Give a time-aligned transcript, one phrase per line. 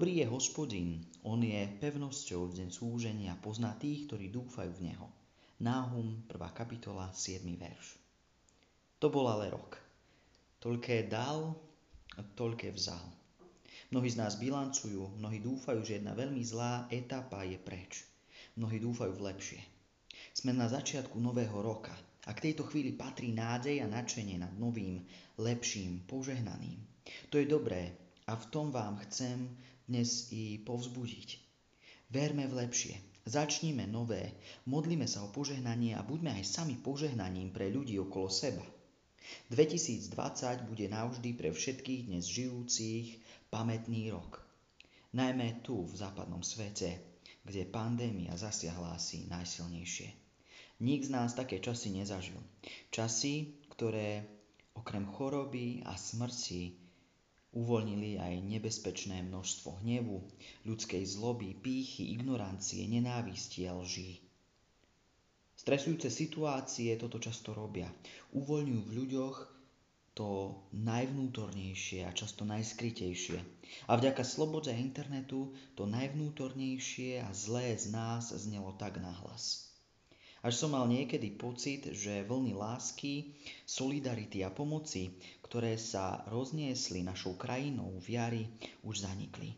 [0.00, 0.96] Dobrý je hospodin,
[1.28, 5.04] on je pevnosťou v deň súženia, pozná tých, ktorí dúfajú v Neho.
[5.60, 6.40] Náhum, 1.
[6.56, 7.44] kapitola, 7.
[7.44, 8.00] verš.
[8.96, 9.76] To bol ale rok.
[10.64, 11.52] Toľké dal,
[12.16, 13.04] toľké vzal.
[13.92, 18.08] Mnohí z nás bilancujú, mnohí dúfajú, že jedna veľmi zlá etapa je preč.
[18.56, 19.60] Mnohí dúfajú v lepšie.
[20.32, 21.92] Sme na začiatku nového roka
[22.24, 25.04] a k tejto chvíli patrí nádej a nadšenie nad novým,
[25.36, 26.80] lepším, požehnaným.
[27.28, 27.92] To je dobré
[28.24, 29.44] a v tom vám chcem
[29.90, 31.28] dnes i povzbudiť.
[32.14, 32.94] Verme v lepšie.
[33.26, 34.38] Začnime nové,
[34.70, 38.62] modlíme sa o požehnanie a buďme aj sami požehnaním pre ľudí okolo seba.
[39.50, 44.40] 2020 bude navždy pre všetkých dnes žijúcich pamätný rok.
[45.10, 46.96] Najmä tu v západnom svete,
[47.42, 50.08] kde pandémia zasiahla asi najsilnejšie.
[50.80, 52.40] Nik z nás také časy nezažil.
[52.88, 54.24] Časy, ktoré
[54.72, 56.89] okrem choroby a smrti
[57.50, 60.22] uvoľnili aj nebezpečné množstvo hnevu,
[60.66, 64.22] ľudskej zloby, pýchy, ignorancie, nenávisti a lží.
[65.58, 67.90] Stresujúce situácie toto často robia.
[68.32, 69.36] Uvoľňujú v ľuďoch
[70.14, 73.38] to najvnútornejšie a často najskrytejšie.
[73.86, 79.69] A vďaka slobode internetu to najvnútornejšie a zlé z nás znelo tak nahlas.
[80.40, 83.36] Až som mal niekedy pocit, že vlny lásky,
[83.68, 85.12] solidarity a pomoci,
[85.44, 88.44] ktoré sa rozniesli našou krajinou v jari,
[88.80, 89.52] už zanikli.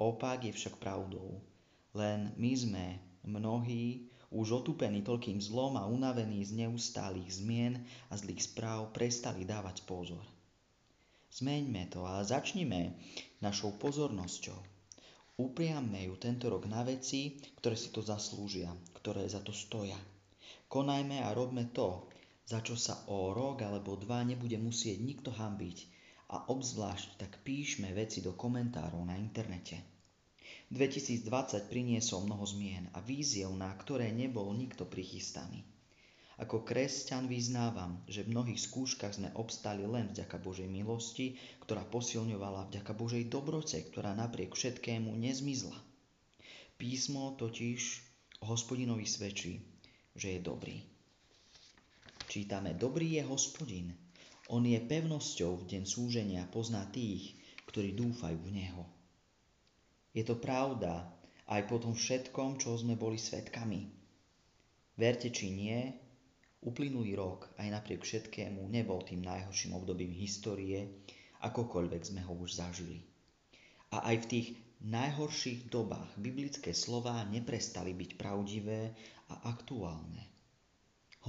[0.00, 1.44] Opak je však pravdou.
[1.92, 2.86] Len my sme,
[3.28, 9.84] mnohí, už otúpení toľkým zlom a unavení z neustálých zmien a zlých správ, prestali dávať
[9.84, 10.24] pozor.
[11.28, 12.96] Zmeňme to a začnime
[13.44, 14.77] našou pozornosťou
[15.38, 19.94] Upriamme ju tento rok na veci, ktoré si to zaslúžia, ktoré za to stoja.
[20.66, 22.10] Konajme a robme to,
[22.42, 25.78] za čo sa o rok alebo dva nebude musieť nikto hambiť
[26.34, 29.78] a obzvlášť tak píšme veci do komentárov na internete.
[30.74, 35.62] 2020 priniesol mnoho zmien a víziev, na ktoré nebol nikto prichystaný.
[36.38, 41.34] Ako kresťan vyznávam, že v mnohých skúškach sme obstali len vďaka Božej milosti,
[41.66, 45.74] ktorá posilňovala vďaka Božej dobroce, ktorá napriek všetkému nezmizla.
[46.78, 48.06] Písmo totiž
[48.46, 49.58] hospodinovi svedčí,
[50.14, 50.78] že je dobrý.
[52.30, 53.90] Čítame, dobrý je hospodin,
[54.48, 57.34] on je pevnosťou v deň súženia, pozná tých,
[57.66, 58.82] ktorí dúfajú v Neho.
[60.16, 61.04] Je to pravda
[61.50, 63.90] aj po tom všetkom, čo sme boli svetkami.
[64.96, 65.92] Verte či nie,
[66.58, 70.90] Uplynulý rok aj napriek všetkému nebol tým najhorším obdobím histórie,
[71.38, 72.98] akokoľvek sme ho už zažili.
[73.94, 74.48] A aj v tých
[74.82, 78.90] najhorších dobách biblické slová neprestali byť pravdivé
[79.30, 80.26] a aktuálne.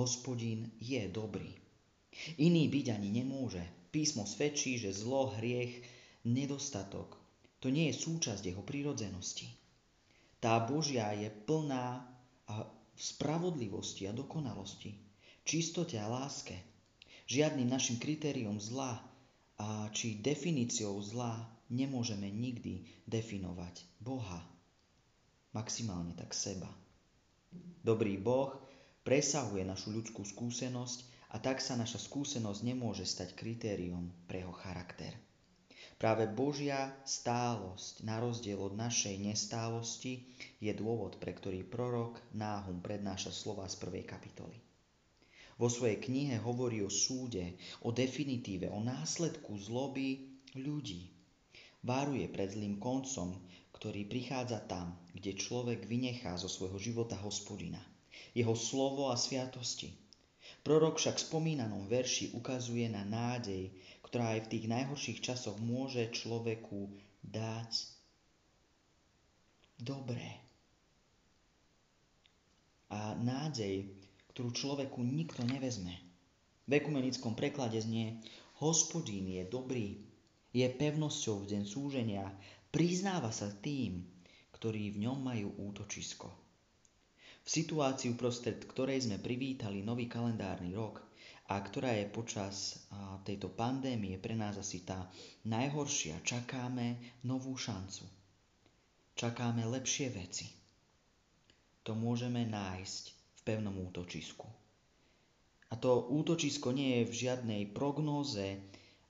[0.00, 1.52] Hospodin je dobrý.
[2.40, 3.64] Iný byť ani nemôže.
[3.92, 5.84] Písmo svedčí, že zlo, hriech,
[6.24, 7.20] nedostatok,
[7.60, 9.52] to nie je súčasť jeho prírodzenosti.
[10.40, 12.00] Tá Božia je plná
[12.48, 12.54] a
[12.96, 15.07] spravodlivosti a dokonalosti
[15.48, 16.60] čistote a láske.
[17.24, 19.00] Žiadnym našim kritériom zla
[19.56, 21.40] a či definíciou zla
[21.72, 24.44] nemôžeme nikdy definovať Boha.
[25.56, 26.68] Maximálne tak seba.
[27.80, 28.52] Dobrý Boh
[29.08, 35.16] presahuje našu ľudskú skúsenosť a tak sa naša skúsenosť nemôže stať kritériom pre jeho charakter.
[35.96, 40.28] Práve Božia stálosť, na rozdiel od našej nestálosti,
[40.60, 44.67] je dôvod, pre ktorý prorok Náhum prednáša slova z prvej kapitoly.
[45.58, 51.10] Vo svojej knihe hovorí o súde, o definitíve, o následku zloby ľudí.
[51.82, 53.34] Váruje pred zlým koncom,
[53.74, 57.82] ktorý prichádza tam, kde človek vynechá zo svojho života hospodina,
[58.34, 59.94] jeho slovo a sviatosti.
[60.62, 63.70] Prorok však v spomínanom verši ukazuje na nádej,
[64.02, 66.90] ktorá aj v tých najhorších časoch môže človeku
[67.22, 67.70] dať
[69.78, 70.38] dobré.
[72.88, 73.86] A nádej
[74.38, 75.98] ktorú človeku nikto nevezme.
[76.70, 78.22] V ekumenickom preklade znie
[78.62, 79.98] Hospodín je dobrý,
[80.54, 82.30] je pevnosťou v deň súženia,
[82.70, 84.06] priznáva sa tým,
[84.54, 86.30] ktorí v ňom majú útočisko.
[87.42, 91.02] V situáciu prostred ktorej sme privítali nový kalendárny rok
[91.50, 92.86] a ktorá je počas
[93.26, 95.10] tejto pandémie pre nás asi tá
[95.50, 98.06] najhoršia, čakáme novú šancu.
[99.18, 100.46] Čakáme lepšie veci.
[101.82, 103.17] To môžeme nájsť
[103.48, 104.44] pevnom útočisku.
[105.72, 108.60] A to útočisko nie je v žiadnej prognóze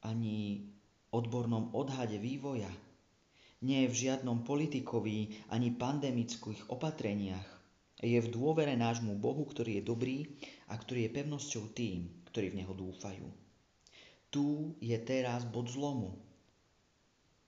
[0.00, 0.68] ani
[1.12, 2.68] odbornom odhade vývoja.
[3.62, 7.48] Nie je v žiadnom politikovi ani pandemických opatreniach.
[8.02, 10.18] Je v dôvere nášmu Bohu, ktorý je dobrý
[10.66, 13.28] a ktorý je pevnosťou tým, ktorí v Neho dúfajú.
[14.32, 16.18] Tu je teraz bod zlomu,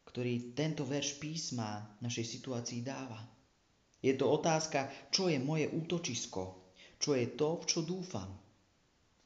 [0.06, 3.18] ktorý tento verš písma našej situácii dáva.
[3.98, 6.63] Je to otázka, čo je moje útočisko,
[7.04, 8.32] čo je to, v čo dúfam.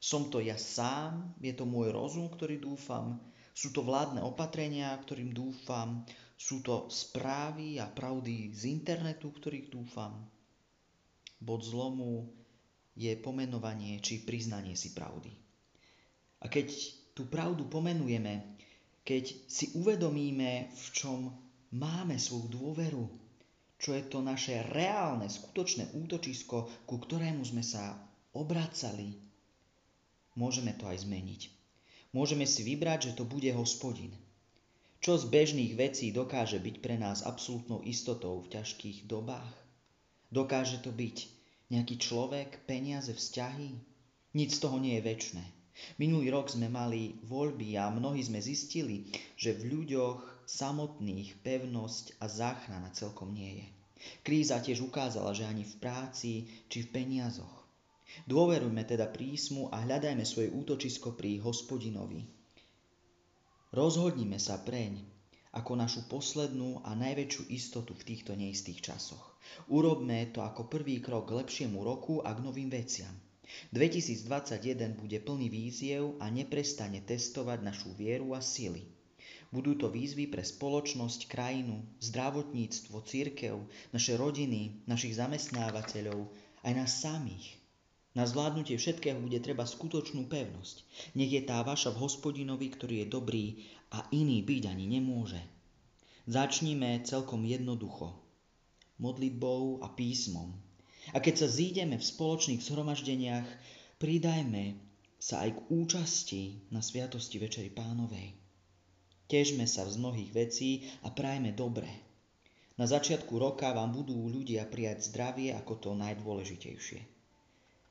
[0.02, 3.22] Som to ja sám, je to môj rozum, ktorý dúfam,
[3.54, 6.02] sú to vládne opatrenia, ktorým dúfam,
[6.34, 10.26] sú to správy a pravdy z internetu, ktorých dúfam.
[11.38, 12.26] Bod zlomu
[12.98, 15.30] je pomenovanie či priznanie si pravdy.
[16.42, 16.74] A keď
[17.14, 18.58] tú pravdu pomenujeme,
[19.02, 21.30] keď si uvedomíme, v čom
[21.74, 23.06] máme svoju dôveru,
[23.78, 27.94] čo je to naše reálne, skutočné útočisko, ku ktorému sme sa
[28.34, 29.14] obracali,
[30.34, 31.42] môžeme to aj zmeniť.
[32.10, 34.10] Môžeme si vybrať, že to bude hospodin.
[34.98, 39.54] Čo z bežných vecí dokáže byť pre nás absolútnou istotou v ťažkých dobách?
[40.34, 41.16] Dokáže to byť
[41.70, 43.78] nejaký človek, peniaze, vzťahy?
[44.34, 45.44] Nic z toho nie je väčné.
[45.98, 52.26] Minulý rok sme mali voľby a mnohí sme zistili, že v ľuďoch samotných pevnosť a
[52.26, 53.66] záchrana celkom nie je.
[54.22, 56.32] Kríza tiež ukázala, že ani v práci
[56.70, 57.66] či v peniazoch.
[58.24, 62.24] Dôverujme teda prísmu a hľadajme svoje útočisko pri hospodinovi.
[63.74, 65.04] Rozhodnime sa preň
[65.52, 69.36] ako našu poslednú a najväčšiu istotu v týchto neistých časoch.
[69.68, 73.12] Urobme to ako prvý krok k lepšiemu roku a k novým veciam–
[73.72, 78.84] 2021 bude plný víziev a neprestane testovať našu vieru a sily.
[79.48, 83.56] Budú to výzvy pre spoločnosť, krajinu, zdravotníctvo, církev,
[83.96, 86.28] naše rodiny, našich zamestnávateľov,
[86.68, 87.56] aj nás samých.
[88.12, 90.84] Na zvládnutie všetkého bude treba skutočnú pevnosť.
[91.16, 93.46] Nech je tá vaša v hospodinovi, ktorý je dobrý
[93.88, 95.40] a iný byť ani nemôže.
[96.28, 98.12] Začníme celkom jednoducho.
[99.00, 100.67] Modlitbou a písmom,
[101.12, 103.48] a keď sa zídeme v spoločných zhromaždeniach,
[103.96, 104.76] pridajme
[105.18, 108.38] sa aj k účasti na Sviatosti Večeri Pánovej.
[109.28, 111.90] Težme sa z mnohých vecí a prajme dobre.
[112.78, 117.02] Na začiatku roka vám budú ľudia prijať zdravie ako to najdôležitejšie.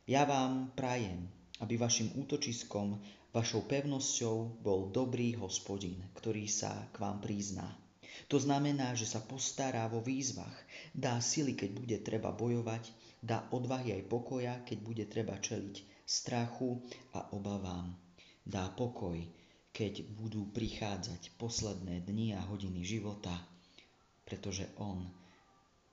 [0.08, 1.28] Ja vám prajem,
[1.60, 2.96] aby vašim útočiskom,
[3.36, 7.68] vašou pevnosťou bol dobrý hospodin, ktorý sa k vám prizná.
[8.32, 10.56] To znamená, že sa postará vo výzvach,
[10.96, 12.88] dá sily, keď bude treba bojovať
[13.22, 16.80] dá odvahy aj pokoja, keď bude treba čeliť strachu
[17.18, 17.92] a obavám.
[18.48, 19.20] Dá pokoj,
[19.76, 23.36] keď budú prichádzať posledné dni a hodiny života,
[24.24, 25.04] pretože On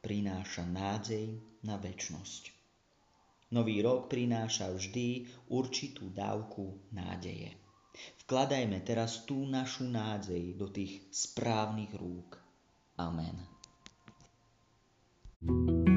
[0.04, 1.34] prináša nádej
[1.66, 2.54] na väčnosť.
[3.52, 7.54] Nový rok prináša vždy určitú dávku nádeje.
[8.26, 12.36] Vkladajme teraz tú našu nádej do tých správnych rúk.
[12.98, 13.36] Amen.
[15.44, 15.93] thank you